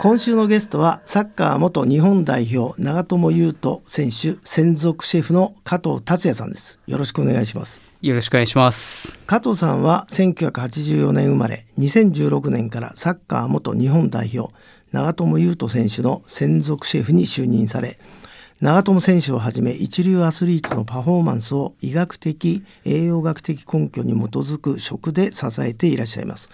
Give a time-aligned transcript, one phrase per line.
[0.00, 6.80] 今週のゲストはサッカー元日本代表長友佑都選手専属シェフの加藤達也さんです。
[6.88, 7.80] よろしくお願いします。
[8.02, 9.16] よろしくお願いします。
[9.26, 14.52] 加藤さんは1984年生まれ2016年からサッカー元日本代表
[14.90, 18.00] 長友佑都選手の専属シェフに就任され
[18.60, 26.48] 長友選手をはじめ一流アスリートのパフォーマンスを医学的栄養学的根拠に基づく食で支えていらっしゃいます。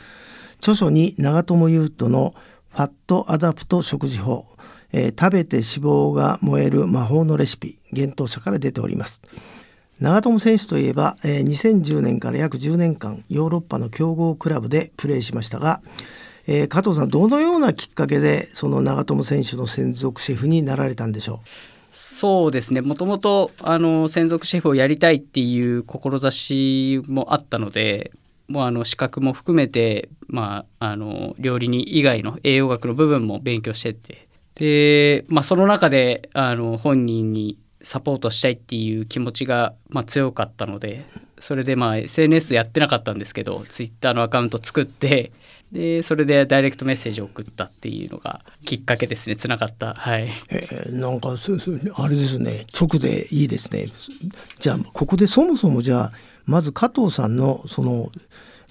[0.59, 2.35] 著書に長友佑都の
[2.71, 4.47] ファットアダプト食事法、
[4.93, 9.23] えー食べて脂肪が燃える魔法のレシピ幻冬舎から出ております。
[10.01, 15.81] 長友選手といえば、えー2010年から約10年間ヨーロッパの強豪クラブでプレーしましたが、
[16.49, 21.39] えー加藤さんどのようなきっかけでその長友選手の専属シェフになられたんでしょう？
[21.95, 22.81] そうですね。
[22.81, 28.13] もともとあの専属シェフをやりたいっていう志もあったので、
[28.49, 41.05] もうあの資格も含めて、まああの料理人以外の栄養学の部分も勉強してって、で、まあその中であの本人にサポートしたいっていう気持ちがまあ強かったので、
[41.41, 45.31] それでまあ SNS やってなかったんですけど、Twitter のアカウント作って。
[45.73, 49.37] でそれでダイレクトメッセージを送ったっていうのがきっかけですね。
[49.37, 49.95] つながった。
[49.95, 50.25] はい。
[50.25, 52.67] う、えーなんかそそあれですね。
[52.79, 53.87] 直でいいですね。
[54.59, 56.13] じゃあここでそもそもじゃあ
[56.45, 58.11] まず加藤さんのその、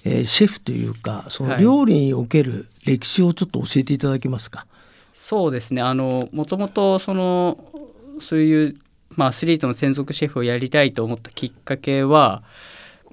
[0.04, 1.62] えーシェフというかそのはい。
[1.62, 4.66] 料理における歴史をちょっと教えていただけますか、
[5.12, 5.82] そうですね。
[5.82, 7.58] あのもともとその
[8.20, 8.74] そういう、
[9.16, 12.46] まあ、アスリートの専属シェフをやりたいと思ったきっかけは、ま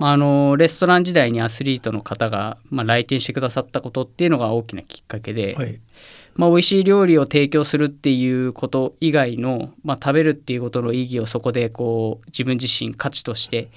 [0.08, 5.80] あ、あのレストラン時代にアスリートの方が、まあ、来店してくださったことっていうのが大きなきっかけで、はい。
[6.36, 13.70] まあ、美味しい料理を提供するっていうこと以外の、まあ、食べるっていうことの意義をそこでこう自分自身価値として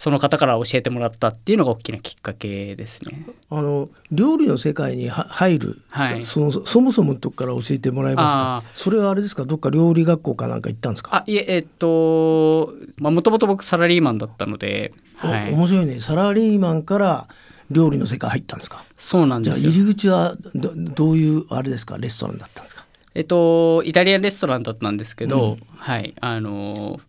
[0.00, 3.22] その方から教えてもらったっていうのが大きなきっかけですね。
[3.50, 6.24] あの料理の世界には入る、はい。
[6.24, 8.62] そのそもそものとこから教えてもらえますか？
[8.72, 9.44] それはあれですか？
[9.44, 11.16] どっか料理学校かなんか行ったんですか？
[11.16, 16.00] あいええっともともと僕サラリーマンだったので、はい、お面白いね。
[16.00, 17.28] サラリーマンから
[17.70, 18.86] 料理の世界入ったんですか？
[18.96, 19.70] そうなんですよ。
[19.70, 19.86] じゃあ入。
[19.86, 21.98] り口はどどういうあれですか？
[21.98, 22.86] レストランだったんですか？
[23.14, 26.14] えっとイタリアンレストランだったんですけど、はい。
[26.22, 27.00] あの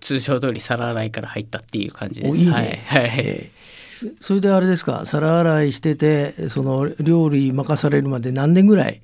[0.00, 2.32] 通常通り皿洗いから入ったっていう感じです。
[2.32, 2.52] おいいね、
[2.86, 3.08] はい。
[3.08, 3.24] はい。
[3.26, 3.62] えー
[4.20, 5.06] それであれですか？
[5.06, 9.00] 皿洗いしててその料理任されるまで何年ぐらい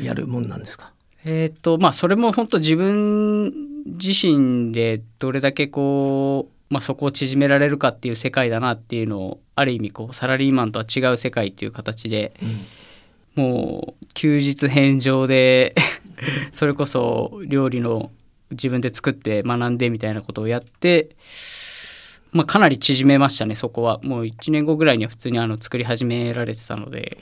[0.00, 0.92] やるもんなんですか？
[1.24, 3.52] えっとまあそれも本当自分
[3.84, 12.32] 自身でどれだけこう、まあ、そこを縮められるかっていう世界だなっていうのをある意味こうサラリーマンとは違う世界っていう形で、
[13.34, 15.74] もう休日返上で
[16.52, 18.12] それこそ料理の
[18.52, 21.10] 自分で作って学んでみたいなことをやって、
[22.32, 24.00] まあ、かなり縮めましたねそこは。
[24.02, 27.18] もう1年後ぐらいには普通にあの作り始められてたので、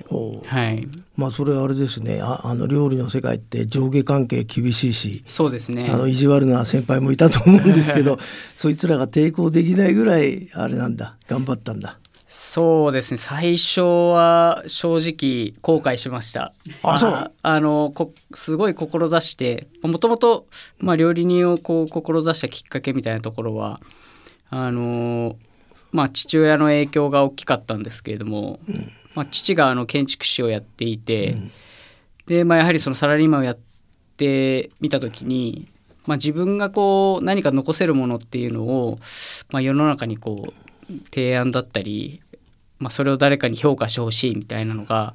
[0.47, 0.87] はい、
[1.17, 2.21] まあそれはあれですね。
[2.23, 5.91] ああの料理の世界って上下関係厳しいしそうですね。
[5.93, 11.17] あの意地悪な先輩もいたと思うんですけど そいつらが抵抗できないぐらいあれなんだ。
[11.27, 11.99] 頑張ったんだ
[12.33, 13.17] そうですね。
[13.17, 16.53] 最初は正直後悔しました。
[16.85, 17.33] あそう。
[17.43, 20.47] あのこすごい志してもともと
[20.79, 23.81] まあ料理人をこう志したきっかけみたいなところは
[24.49, 25.39] あの
[25.91, 28.61] まあ父親の影響が大きかったんですけれども、
[29.17, 31.37] まあ、父があの建築士をやっていて、
[32.27, 33.59] で、まあ、やはりそのサラリーマンをやっ
[34.17, 35.67] てみた時に、
[36.07, 39.01] まあ、自分がこう何か残せるものっていうのを、
[39.51, 40.70] まあ、世の中にこう
[41.13, 42.21] 提案だったり、
[42.79, 45.15] まあ、それを誰かに評価してほしいみたいなのがや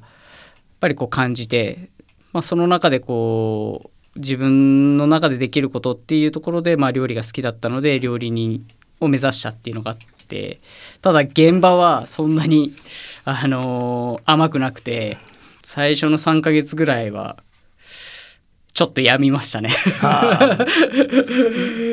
[0.80, 1.90] ぱりこう感じて、
[2.32, 8.66] まあ、その中でこう自分の中でできることっていうところで、まあ、料理が好きだったので料理人
[9.00, 9.96] を目指したっていうのがあっ
[10.28, 10.60] て
[11.02, 12.72] ただ現場はそんなに、
[13.24, 15.18] あのー甘くなくて
[15.62, 17.36] 最初の3ヶ月ぐらいは
[18.76, 19.70] ちょっとやみましたね。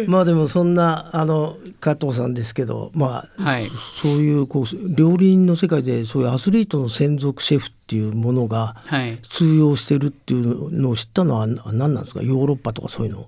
[0.08, 3.72] まあでもそんなあの加藤さんですけどまあはい。
[4.02, 9.18] そういうこう料理人の世界でそういうアスリートの専属シェフっていうものがはい。
[9.22, 12.22] 通用してるっていうのを知ったのは何なんですか？
[12.22, 13.28] ヨーロッパとかそういうの。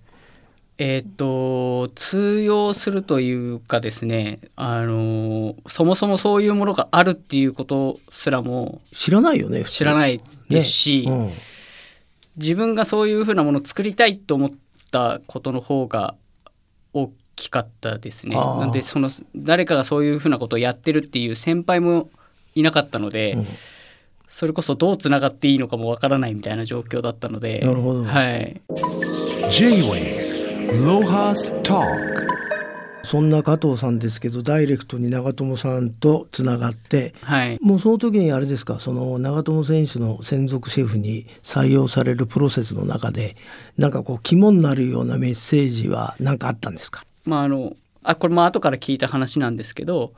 [0.78, 10.20] えーっと通用するというかですねあのそもそもそういうものがあるっていうことすらも知らないよね知らない
[10.50, 11.34] ですし、ね
[12.38, 14.50] 自分がそういうふうなものを作りたいと思っ
[14.92, 16.16] たことの方が
[16.94, 18.36] 大きかったですね。
[18.36, 22.10] なんでその誰かがそういうふうなことをやってるっていう先輩も
[22.56, 23.46] いなかったので、うん。
[24.28, 28.04] それこそどうつながっていいのかもわからないみたいな状況だったのでなるほど。
[28.04, 28.62] はい、
[29.50, 32.25] J-Way Lohas Talk
[33.06, 37.60] そんな加藤さんですけどダイレクトに長友さんとつながってはい。
[37.62, 43.36] もうその時にあれですかその長友選手の専属シェフに採用されるプロセスの中で
[43.78, 47.06] なんかこう肝になるようなメッセージは何かあったんですか？
[47.26, 50.14] まああのあこれも後から聞いた話なんですけど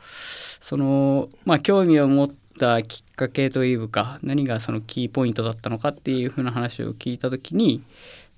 [0.59, 2.29] そのまあ興味を持っ
[2.59, 7.81] たきっかけというか何がそのキーポイントだったのかっていうふうな話を聞いた時に、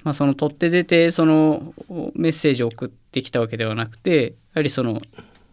[0.03, 1.73] まあ、その取って出てその
[2.15, 5.01] メッセージを送ってきたわけではなくてやはりその、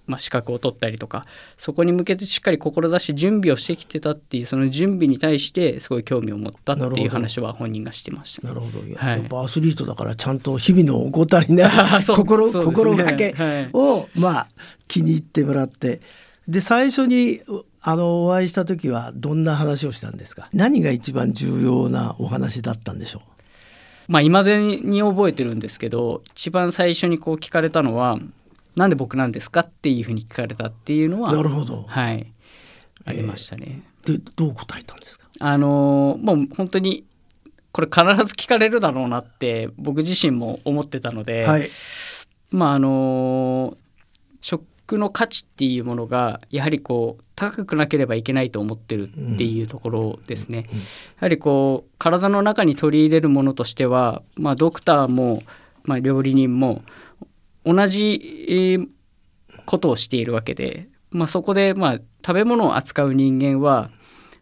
[0.06, 1.26] まあ、資格を取ったりとか
[1.56, 8.46] そこに向けてしっかり志し準備をしてきてたっていうその準備に対してすごい興味を持ったっていう話は本人がしてました。
[8.46, 8.84] なるほど、は
[9.16, 11.68] いやっぱアスリートだからちゃんと日々の怠り な
[12.02, 12.52] 心,、ね。
[12.52, 13.70] 心がけはい。
[13.72, 14.48] を、まあ
[14.86, 16.00] 気に入ってもらって。
[16.46, 17.40] で最初に
[17.82, 20.48] あのお会いした時はどんな話をしたんですか？
[20.52, 23.22] 何が一番重要なお話だったんでしょ
[24.08, 28.18] まあ今でに覚えてるんですけど一番最初にこう聞かれたのは
[28.76, 32.26] 「なんで僕なんですか?」っていうふうに聞かれたっていうのはうなるほどはい
[33.04, 33.82] ありましたね。
[34.04, 35.26] でどう答えたんですか？
[35.40, 37.04] あのーもう本当に
[37.72, 41.68] これ必ず聞かれるだろうなって僕自身も思ってたので、はい
[42.50, 43.76] まああのー
[44.40, 50.58] 食の価値っていうものがやはりこう高くなければいけないと思ってるっていうところですね。
[50.58, 50.64] や
[51.20, 55.42] はりこう体の中に取り入れるものとしては、まあ、ドクターも、
[55.84, 56.82] まあ、料理人も
[57.64, 58.88] 同じえー
[59.66, 63.90] ことをしているわけで、まあ、そこで、まあ、食べ物を扱う人間は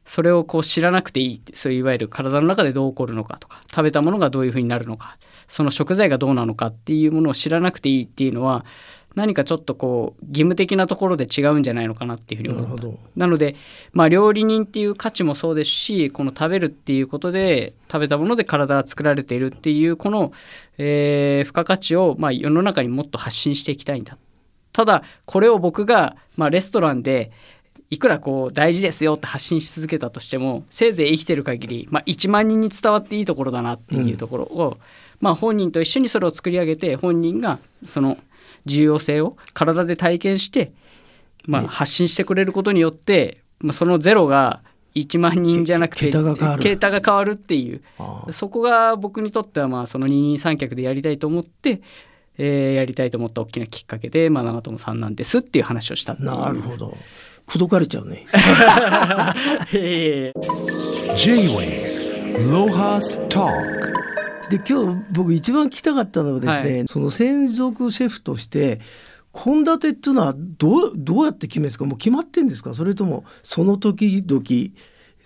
[0.05, 5.17] それをこう知らなくていいってそういういわゆる体の中でどう起こるのかとか食べたものがどういうふうになるのか
[5.49, 8.67] その食材がどうなのかっていうものを知らなくていいっていうのは
[9.15, 12.89] 何かちょっとこう義務的なところで違うんじゃないのかなっていうふうに思った。
[13.17, 13.55] なので、
[13.93, 20.33] まあ、料理人っていう価値もそうですしこの食べるっていうことで食べたもので体が作られているっていうこの、
[20.79, 24.17] えー付加価値を、まあ、世の中にもっと発信していきたいんだ。
[24.73, 27.31] ただこれを僕が、まあ、レストランで
[27.91, 34.79] いくらこう大事ですよって発信し続けたとしてもせいぜい生きてる限り、まあ、1万人に伝わっていいところだなっていうところを、
[35.21, 38.19] まあ、本人と一緒にそれを作り上げて本人がその
[38.65, 40.73] 重要性を体で体験して、
[41.47, 44.63] まあ、発信してくれることによって、まあ、そのゼロが
[44.95, 46.63] 1万人じゃなくてけ桁が変わる。
[46.63, 47.83] 桁が変わるっていう。
[48.31, 51.81] そこが僕にとってはまあその二人三脚でやりたいと思って、
[52.39, 56.97] えーやりたいと思った大きなきっかけで、まあ、長友さんなんですっていう話をしたなるほど
[57.47, 58.27] 口説かれちゃうね。
[64.51, 68.81] で今日僕一番聞きたかったのはですね、はその専属シェフとして
[69.33, 71.87] 献立っていうのはどうどうやって決めるんですか？
[71.87, 72.75] もう決まってんですか？
[72.75, 74.43] それともその時々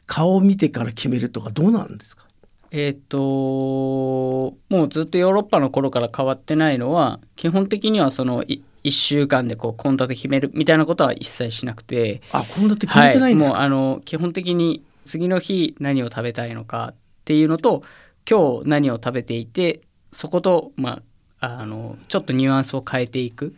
[0.07, 2.27] 顔を見てから決めるとかどうなんですか？
[2.71, 12.21] えっ、ともうずっとヨーロッパの頃から変わってないのは基本的にはそのい1週間でこう献立決めるみたいなことは一切しなくて。
[12.33, 16.95] あ献立決めてないんですか、はい、もうあの基本的に次の日何を食べたいのかっ
[17.25, 17.83] ていうのと
[18.29, 19.81] 今日何を食べていて
[20.13, 21.03] そこと、ま
[21.41, 23.51] あ、あのちょっとニュアンスを変えていくっ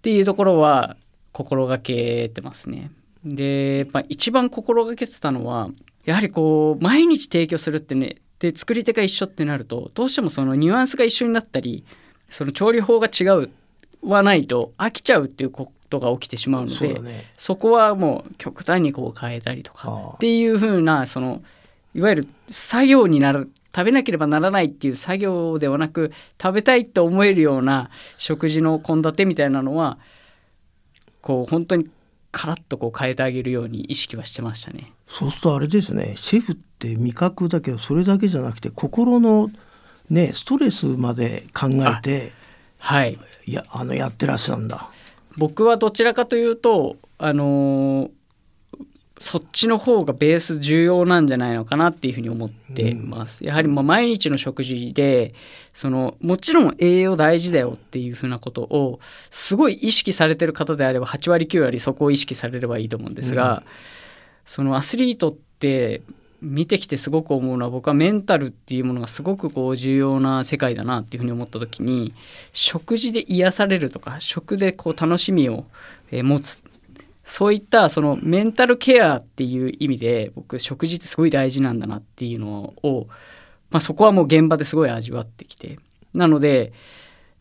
[0.00, 0.96] ていうところは
[1.32, 2.90] 心がけてますね。
[3.24, 5.70] で、まあ、一番心がけてたのは
[6.04, 11.84] やはりこう毎日提供するってねで作り手が一緒ってなるとどうしてもそのニュアンスが一緒になったり
[12.30, 13.50] その調理法が違う
[14.02, 21.42] はないと飽きちゃうっていうことが起きてしまうのでねそこはもう極端にこう変えたりとかっていう風なその
[21.94, 29.98] いわゆる作業になる食べなければならないっていう作業ではなく食べたいって思えるような食事の献立みたいなのは
[31.20, 31.88] こう本当に
[32.30, 34.92] カラッとこう変えてあげるように意識はしてましたね。
[35.06, 39.48] そうするとあれですねシェフって味覚だけどそれだけじゃなくて心の
[40.10, 42.32] ねストレスまで考えて
[42.78, 43.18] はい。
[43.46, 44.90] いやあのやってらっしゃるんだ。
[45.36, 48.10] 僕はどちらかというとあのー
[49.20, 53.44] そっちの方がベース重要なんじゃないのかなっていうふうに思ってます。
[53.44, 55.34] やはりまあ毎日の食事で
[55.74, 63.64] そのもちろん栄養大事だよっていうふうなことをすごい意識されてる方であれば8割9割そこを意識されればいいと思うんですが、
[64.46, 66.00] そのアスリートって
[66.40, 72.14] 見てきてすごく思うのは僕はメンタルっていうものがすごくこう重要な世界だなっていうふうに思った時に
[72.52, 75.66] 食事で癒されるとか食でこう楽しみを
[76.12, 76.60] 持つ。
[77.24, 83.06] そういったそのメンタルケアっていう意味で僕食事ってすごい大事なんだなっていうのを、
[83.70, 85.78] まあ、そこはもう現場ですごい味わってきて。
[86.14, 86.72] なので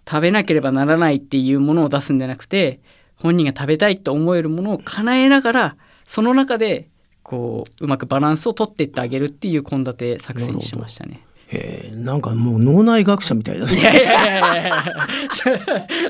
[0.07, 2.79] 食べなければならないっていうものを出すんじゃなくて
[3.15, 6.87] 本人が食べたいと思えるものを叶えながらその中で
[7.27, 11.19] こううまくバランスを取っていってあげるっていう献立作戦にしましたね。
[11.47, 14.73] へえなんかもう脳内学者みたいだねいやいやいやいや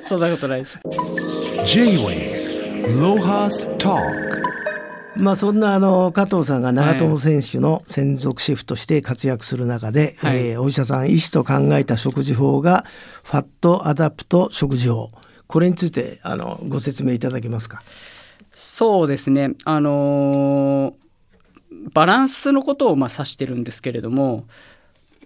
[0.08, 0.80] そんなことないです。
[1.66, 4.00] J-WAVE LOHAS TALK
[5.16, 12.86] まあそんなあの加藤さんが長友選手の専属シェフとして活躍する中で、はいえーお医者さん医師と考えた食事法が
[13.24, 15.10] ファットアダプト食事法
[15.48, 17.82] これについてあのご説明いただけますか？
[18.52, 19.54] そうですね。
[19.66, 21.07] あのー
[21.98, 24.46] バランスのことをまあ指してるんですけれども、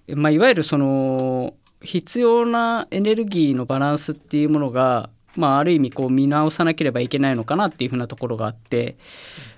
[0.08, 8.96] まあ、いわゆるその必要なエネルギーのバランスっていうものが、まあ、ある意味こう見直さなければいけないのかなっていうふうなところがあって、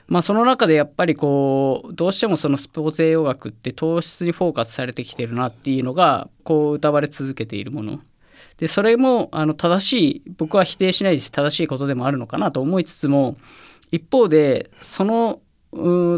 [0.07, 7.99] まあ、その中でやっぱりこうどうしてもそのスポーツ栄養学って糖質にフォーカスされてきてるなっていうのがこう歌われ続けているもの。
[8.57, 13.37] でそれもあの正しい僕は否定しないです正しいことでもあるのかなと思いつつも
[13.91, 15.41] 一方でその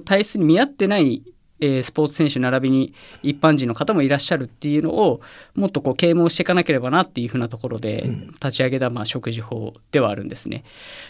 [0.02, 1.24] 体質に見合ってない、
[1.60, 2.94] えースポーツ選手並びに
[3.24, 5.22] 一般人の方もいらっしゃるっていうのを
[5.56, 10.64] もっとこう啓蒙していかなければなっていうふうなところで立ち上げたまあ食事法ではあるんですね。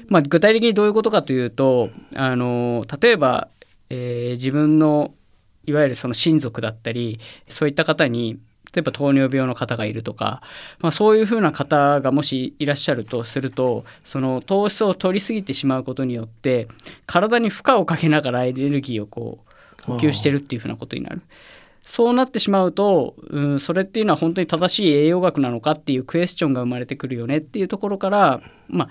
[0.07, 3.49] まあ、具体的にどういうことかというとあの例えば、
[3.89, 5.13] えー自分の
[5.65, 8.37] いわゆるその親族だったりそういった方に
[8.75, 10.41] 例えば糖尿病の方がいるとか、
[10.81, 16.67] まあ、そういうふうな方がもしいらっしゃるとするとその糖質を取りすぎてしまうことによって
[17.05, 19.39] 体に負荷をかけながらエネルギーをこ
[19.87, 21.21] う補給してるっていうふうなことになる。
[21.81, 28.89] そうなってしまうと、うん、それっていうのは本当に正しい栄養学なのかっていうクエスチョンが生まれてくるよねっていうところから、まあ、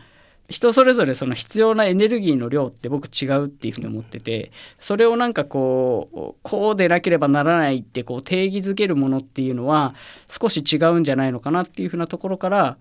[0.50, 9.94] 人それぞれその必要なエネルギーの量って僕違うっていうふうに思っててそれをなんかこうこうでなければならないってこう定義づけるものっていうのは
[10.28, 12.76] 少し違うんじゃないのかなっていうふうなところから、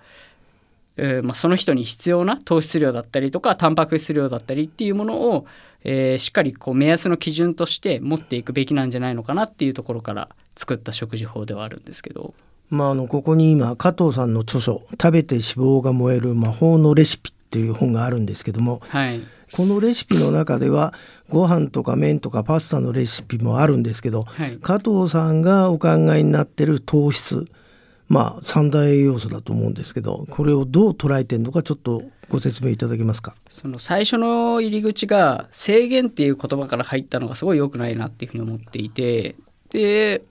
[0.98, 5.46] えーまあ、その人に必要な糖質量だったりとかタンパク質量だったりっていうものを、
[5.86, 12.34] えーしっかりこう目安の基準として持っていくべきなんじゃないのかなっていうところから作った食事法ではあるんですけど。
[12.74, 20.96] まあ、あのここに今加藤さんの著書「食べて脂肪が燃える魔法のレシピ」っていう本があるんですけどもはいこのレシピの中では
[21.30, 27.46] ご飯とか麺とかパスタのレシピもあるんですけど、はい加藤さんがお考えになってる糖質
[28.10, 33.36] まあ三大栄養素だと思うんですけどこれをどう捉えてるのかちょっとご説明いただけますか？
[33.48, 39.36] その最初の入り口が制限っていう言葉から入ったのがすごい良くないなっていうふうに思っていて
[39.70, 40.24] で、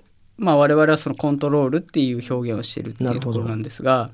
[0.43, 4.11] まあ、我々はそのコントロールっていう表現をしてるってないるほどうところなんですが、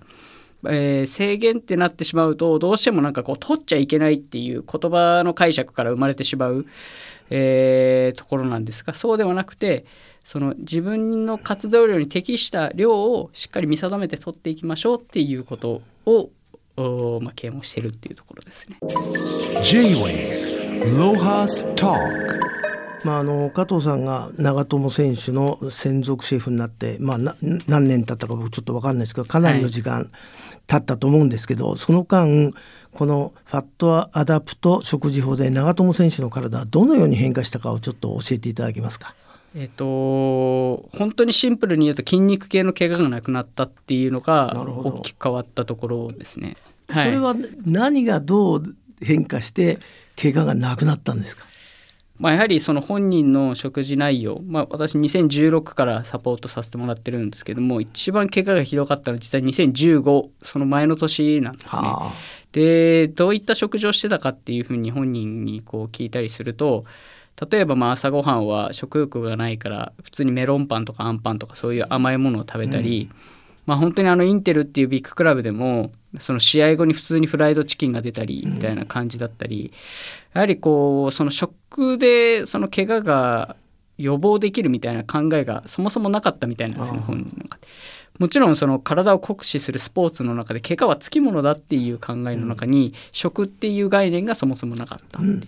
[0.67, 6.67] えー制限ってなってしまうとどうしてもなんかこう取っちゃいけないっていう言葉の解釈から生まれてしまう、
[7.31, 9.87] えーところなんですがそうではなくて
[10.25, 16.29] その自分の活動量に適した量をしっかり見定めて取っていきましょうっていうことを、
[16.77, 18.77] おまあ、啓蒙してるっていうところですね。
[23.05, 27.37] まあ、あの加藤さんが長友選手の専属シェフになって、まあ、な
[27.67, 30.11] 何年経ったか僕ちょっと分かんないですけどかなりの時間
[30.67, 32.51] 経ったと思うんですけど、その間
[32.93, 39.15] このファットアダプト食事法で長友選手の体はどのように変化したかをちょっと教えていただけますか？
[39.55, 46.57] えっと本当にシンプルに言うと筋肉系の怪我がなくなったっていうのが大きく変わったところですね。
[46.91, 48.63] いそれは何がどう
[49.01, 49.79] 変化して
[50.21, 51.45] 怪我がなくなったんですか？
[52.19, 61.83] まあ、やはりその本人の食事内容、まあ、私2016からサポートさせてもらってるんですけども一番怪我がひどかったのは実は2015その前の年なんですね。
[61.83, 62.13] は
[62.53, 66.87] でどういった食事をしてたかっていうふうに本人にこう聞いたりすると
[67.51, 73.09] 例えばまあ朝ごはんは食欲がないから普通にメロンパンとかあんパンとかそういう甘いものを食べたり、
[73.69, 79.75] まあ本当にあのインテルっていうビッグクラブでもその試合後に普通にフライドチキンが出たりみたいな感じだったり、
[80.33, 83.57] やはりこうその食でその怪我が
[83.99, 87.69] 予防できるみたいな考えがそもそもなかったみたいなんですね本人の中で。
[88.19, 95.43] もちろんその体を酷使するスポーツの中で怪我はつきものだっていう考えの中に食っていう概念がそもそもなかったっていう。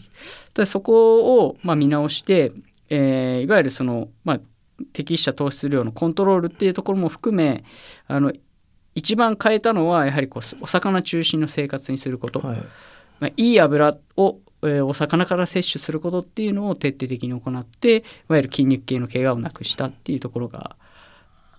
[0.53, 2.53] でそこをまあ見直して、
[2.91, 4.41] えーいわゆるその、まあ、
[4.93, 7.65] 適した糖質量のコントロールっていうところも含め
[8.07, 8.33] あの
[8.95, 12.59] 一番変えたのはやはりこうお魚中心の生活にすること、はい。
[13.21, 20.77] まあ、いい油を、えーお魚から摂取することっていうのを徹底的に行っていわゆる筋肉系の怪我をなくしたっていうところが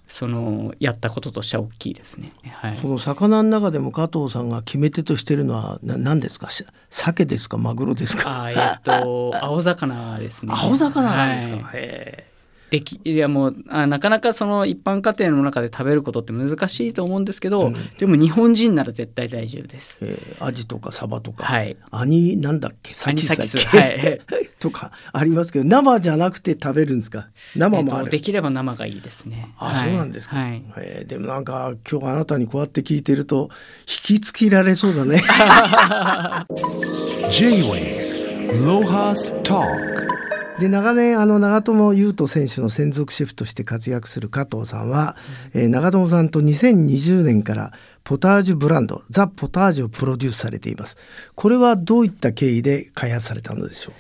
[0.08, 2.32] そのやったこととしては大きいですね。
[2.50, 2.76] はい。
[2.76, 6.50] その魚の中でも加藤さんが決め手としてるのはな何ですか？
[6.50, 7.58] し鮭ですか？
[7.58, 8.52] マグロですか？
[8.52, 10.54] えっと青魚ですね。
[10.58, 11.80] 青魚なんですか、はい。
[11.80, 12.31] へえ
[12.72, 19.98] できいやもうあなかなかその一般家庭の中で食べることって難しいと思うんですけど、でも日本人なら絶対大丈夫です。
[20.02, 21.76] えー、アジとかサバとか、はい。
[21.92, 22.94] アニなんだっけ？
[22.94, 24.22] サキサキサキスはい。
[24.62, 27.28] とかありますけど生じゃなくて食べるんですか？
[27.58, 29.50] 生もある、えっとできれば生がいいですね。
[29.58, 29.90] あ、はい。
[29.90, 30.64] そうなんですか、はい。
[30.78, 33.50] えーでもなんか今日あなたにこうやって聞いてると
[33.82, 35.22] 引きつけられそうだね。
[37.32, 40.01] J-Way Lohas Talk
[40.62, 45.16] で長年あの長友佑都選手の専属シェフとして活躍する加藤さんは、
[45.54, 50.98] えー長友さんと2020年からポタージュブランドザ・ポタージュをプロデュースされています。
[51.36, 53.94] これはどういった経緯で開発されたのでしょう？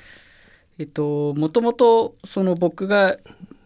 [0.77, 3.17] えっともともとその僕が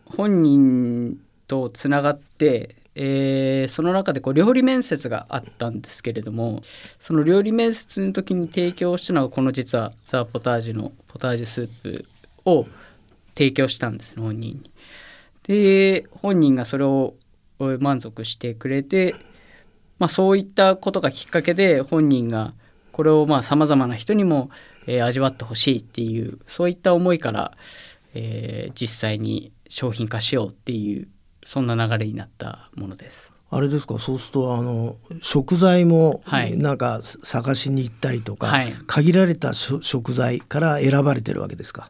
[0.05, 6.61] 本人とつながって、えーその中でこう料理面接があったんですけれども
[6.99, 12.05] その料理面接の時に提供したのがこの実はザ・ポタージュのポタージュスープ
[12.45, 12.67] を
[13.35, 14.71] 提供したんですね本人に。
[15.43, 17.15] で本人がそれを
[17.59, 19.15] え満足してくれて、
[19.99, 22.53] まあ、そういったことがきっかけで本人が
[22.91, 24.49] これをさまざまな人にも、
[24.87, 27.51] えー味わってほしいっていうそういった思いから、
[28.13, 31.07] えー実際に商品化しようっていう
[31.43, 33.33] そんな流れになったものです。
[33.51, 33.99] あれですか？
[33.99, 41.89] そうするとあの食材もはいなんか探しに行ったりとか、はい限られた食材から選ばれてるわけですか？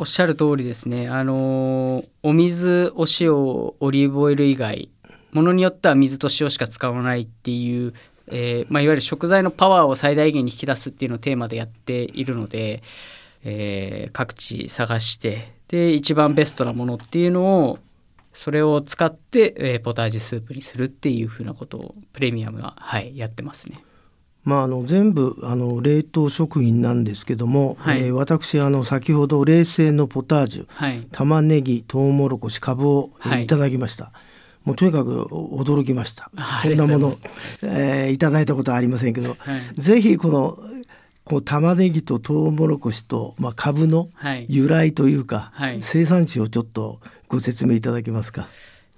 [0.00, 1.10] おっしゃる通りですね。
[1.10, 4.88] あのお水、お塩、オリーブオイル以外、
[5.32, 7.92] ものによっては水と塩しか使わないっていう、
[8.28, 12.82] えーまあ、いわゆる食材のパワーを最大限に引き出すっていうのをテーマでやっているので、
[13.44, 17.78] えー各地探してで一番ベストなものっていうのを
[18.32, 23.76] それを使って、えーポタージュスープにするっていうふうなことをプレミアムは、はい、やってますね。
[24.42, 28.00] まあ、あの全部あの冷凍食品なんですけども、はい。
[28.00, 33.44] えー私あの先ほど冷製のポタージュはい、玉ねぎとうもろこしかぶをえーはい。
[33.44, 34.12] いただきました、
[34.64, 36.30] もうとにかく驚きました。
[36.36, 37.14] あこんなもの
[37.62, 39.80] えーいただいたことはありませんけど、はい。
[39.80, 40.56] ぜひこの
[41.24, 44.46] こう玉ねぎととうもろこしと、まあ、かぶのはい。
[44.48, 45.76] 由来というか、はい。
[45.80, 48.48] 生産地をちょっとご説明いただけますか？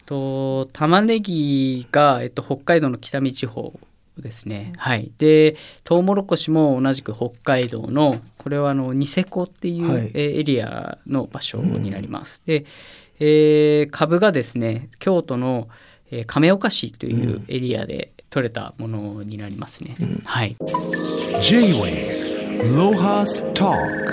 [0.07, 3.73] と玉ねぎが、えっと、北海道の北見地方
[4.19, 4.73] ですね。
[4.77, 12.43] はい、でトウモロコシも同じく北海道のこれはあのニセコっていう、エリアの場所になります。
[12.47, 12.65] で、
[13.19, 15.69] えー株がですね京都の、
[16.11, 19.95] えー亀岡市というエリアで採れたものになりますね。
[20.25, 20.57] はい、
[21.43, 24.13] J-Way Lohas Talk.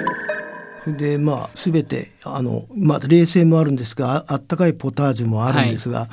[0.97, 6.07] でまあ全てあの、まあ、冷製もあるんですがああったかいポタージュもあるんですが、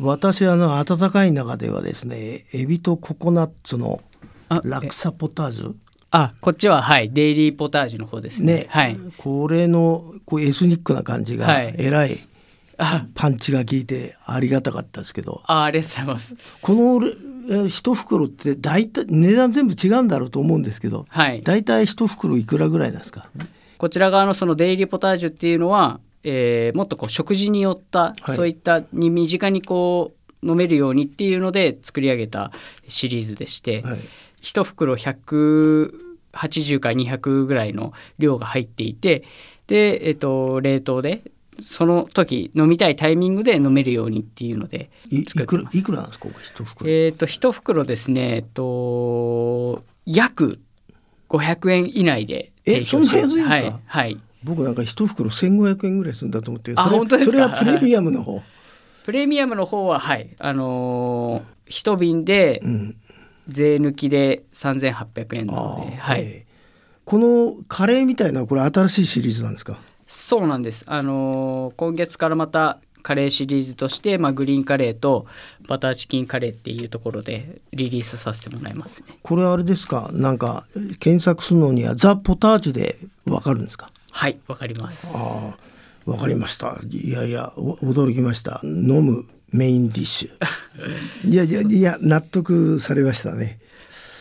[0.00, 4.00] 私あの温かい中ではですねエビとココナッツの
[4.48, 5.74] あラクサポタージュ？
[6.10, 8.54] あこっちははいデイリーポタージュの方ですね。
[8.54, 11.74] ね、はい、ここれのこうエスニックな感じがはい。
[11.78, 12.16] えらい
[12.78, 15.42] あパンチが効いてありがたかったですけど。
[15.46, 16.34] あありがとうございます。
[16.62, 17.00] この
[17.50, 23.26] え一袋って大体値段全部違うんだろうと思うんですけどはい、大体一袋いくらぐらいなんですか？
[23.78, 28.36] こちら側のそのデイリーポタージュっていうのは、えーもっとこう食事によった、はい。
[28.36, 30.12] そういったに身近にこ
[30.42, 32.52] う飲めるようにっていうので作り上げた
[32.86, 33.98] シリーズでして、はい。
[34.40, 39.24] 一袋180から200ぐらいの量が入っていて
[39.66, 41.22] で、えっと冷凍で
[41.60, 45.46] その時飲みたいタイミングで飲めるようにっていうので作ってます。
[45.46, 46.28] くらいくらなんですか？
[46.28, 50.60] これ一袋、えっと一袋ですね、えっと約
[51.28, 53.50] 500円以内で提供してえそんな安いんですか？
[53.50, 58.42] はい、はい僕なんか一袋1500円ぐらいするんだと思ってあそれそれはプレミアムの方、
[59.04, 60.30] プレミアムの方ははい。
[60.38, 62.96] あのー一瓶でうん、
[63.46, 66.46] 税抜きで3800円なので、はい、ええ
[67.04, 69.78] このカレーみたいなこれ新しいシリーズなんですか？
[70.06, 70.84] そうなんです。
[70.86, 75.26] あのー今月からまたカレーシリーズとして、まあ、グリーンカレーと
[75.66, 79.18] バターチキンカレーっていうところでリリースさせてもらいますね。
[79.22, 80.10] これあれですか？
[80.12, 80.66] なんか
[80.98, 83.90] 検索するのにはザ・ポタージュでわかるんですか？
[84.10, 85.08] はいわかります。
[85.14, 85.54] あ
[86.06, 86.78] あわかりました。
[86.88, 88.60] いやいやお驚きました。
[88.64, 91.28] 飲むメインディッシュ。
[91.30, 93.58] いやいやいや納得されましたね、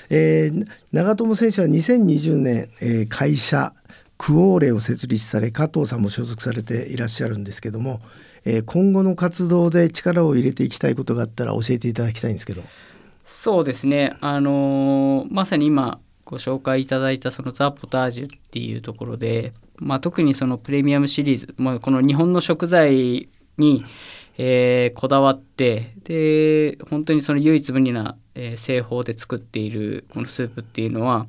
[0.09, 3.73] えー長友選手は2020年、えー会社
[4.17, 8.01] クオーレを設立され加藤さんも所属されていらっしゃるんですけども、
[8.49, 12.63] えー今後の活動で力を入れていきたいことがあったら教えていただきたいんですけど。
[13.25, 14.15] そうですね。
[14.21, 23.85] あのーまさに今ご紹介いただいたそのザ・ポタージュっていうところで、まあ、特にそのプレミアムシリーズ、まあ、この日本の食材に、
[24.37, 31.27] えーこだわってで本当にその唯一無二な、えー製法で作っているこのスープっていうのは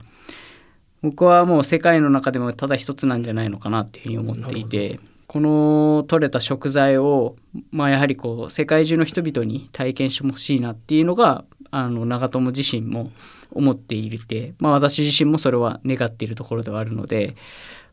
[1.02, 7.36] 僕はもう世界の中でもただ一つなんじゃないのかなっていうふうに思っていてこの取れた食材を、
[7.70, 13.10] まあ、やはりこう世界中の人々に体験してほしいなっていうのがあの長友自身も
[13.52, 17.36] 思っていて、まあ、私自身もそれは願っているところではあるので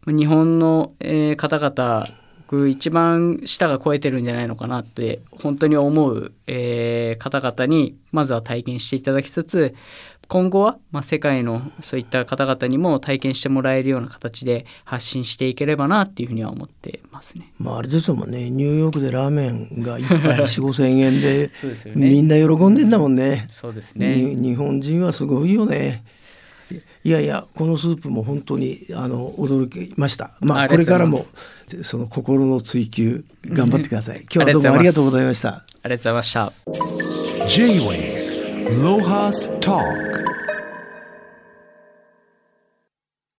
[0.07, 2.05] 日本の、えー方々
[2.47, 9.73] 僕一番舌が超えてるんじゃないのかなって本当に思う、えー方々にまずは体験していただきつつ
[10.27, 17.53] 今後は、まあ、世界のそういった方々にも体験してもらえるような形で発信していければなっていうふうには思ってますね。
[17.57, 18.49] まああれですもんね。
[18.49, 22.09] ニューヨークでラーメンが一杯4 5千円で そうですよね。
[22.09, 23.47] みんな喜んでんだもんね。
[23.51, 24.15] そうですね。
[24.15, 26.03] に日本人はすごいよね。
[27.03, 30.31] いやいやこのスープも本当にあの驚きました。
[30.41, 31.25] まああこれからも
[31.83, 34.21] その心の追求頑張ってください。
[34.33, 35.49] 今日はどうもありがとうございました。
[35.83, 36.53] ありがとうございました。
[37.47, 38.14] J-Way
[38.65, 40.24] Lohas Talk